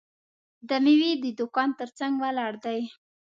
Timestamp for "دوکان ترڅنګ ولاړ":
1.39-2.53